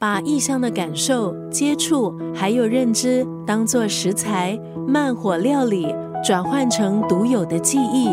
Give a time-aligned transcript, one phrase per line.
[0.00, 8.08] 把意象的感受、接触还有认知当做食材，慢火料理，转换成独有的记忆。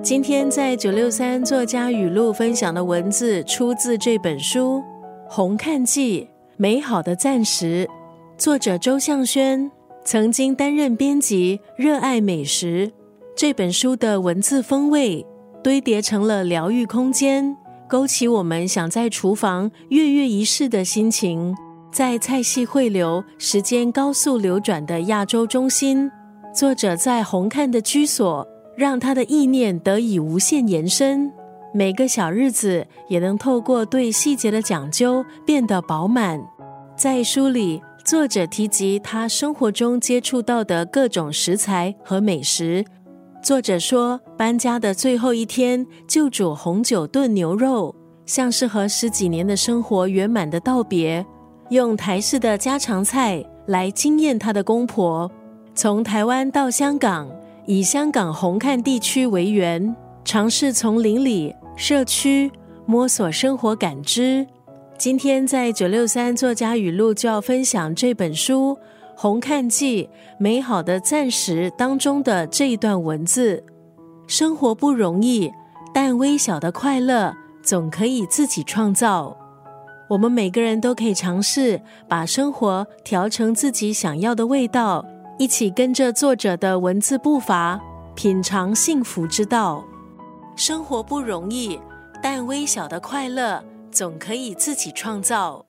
[0.00, 4.78] 今天在九六三作家语录分享的文字，出自这本书
[5.28, 6.20] 《红看记》，
[6.56, 7.88] 美好的暂时。
[8.38, 9.68] 作者周向轩
[10.04, 12.92] 曾经担任编辑，热爱美食。
[13.34, 15.26] 这本书的文字风味
[15.60, 17.56] 堆叠成了疗愈空间，
[17.92, 21.54] 勾起我们想在厨房跃跃一试的心情。
[21.92, 26.10] 在菜系汇流、时间高速流转的亚洲中心，
[26.54, 28.48] 作者在红看的居所。
[28.74, 31.30] 让他的意念得以无限延伸，
[31.74, 36.42] 每个小日子也能透过对细节的讲究变得饱满。
[36.96, 42.82] 在书里，作者提及他生活中接触到的各种食材和美食。
[43.42, 47.92] 作者说，搬家的最后一天就煮红酒炖牛肉，
[48.24, 51.26] 像是和十几年的生活圆满的道别。
[51.70, 55.28] 用台式的家常菜来惊艳他的公婆。
[55.74, 57.28] 从台湾到香港。
[57.64, 62.50] 以香港红磡地区为源，尝试从邻里社区
[62.86, 64.44] 摸索生活感知。
[64.98, 68.76] 今天在九六三作家语录就要分享这本书
[69.22, 70.02] 《红看记》
[70.36, 73.62] 美好的暂时当中的这一段文字：
[74.26, 75.48] 生活不容易，
[75.94, 79.36] 但微小的快乐总可以自己创造。
[80.08, 85.06] 我们每个人都可以尝试把生活调成自己想要的味道。
[85.38, 87.80] 一起跟着作者的文字步伐，
[88.16, 89.84] 品尝幸福之道。
[90.56, 91.78] 生活不容易，
[92.20, 93.62] 但微小的快乐
[93.92, 95.64] 总可以自己创造。